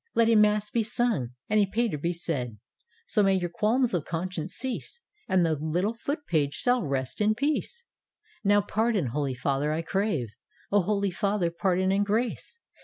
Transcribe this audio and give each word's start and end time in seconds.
Let 0.15 0.29
a 0.29 0.35
mass 0.35 0.71
be 0.71 0.81
sung, 0.81 1.35
and 1.47 1.59
a 1.59 1.67
pater 1.67 1.99
be 1.99 2.11
said: 2.11 2.57
So 3.05 3.21
may 3.21 3.35
your 3.35 3.51
qualms 3.51 3.93
of 3.93 4.03
conscience 4.03 4.55
cease, 4.55 4.99
And 5.27 5.45
the 5.45 5.53
little 5.53 5.93
Foot 5.93 6.25
page 6.27 6.55
shall 6.55 6.81
rest 6.81 7.21
in 7.21 7.35
peace! 7.35 7.85
""Now 8.43 8.61
pardon, 8.61 9.09
Holy 9.13 9.35
Father, 9.35 9.71
I 9.71 9.83
crave. 9.83 10.29
Holy 10.71 11.11
Father, 11.11 11.51
pardon 11.51 11.91
and 11.91 12.03
grace! 12.03 12.57